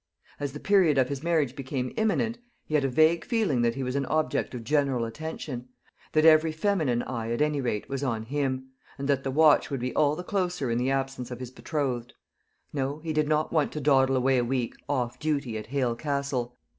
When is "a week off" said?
14.39-15.19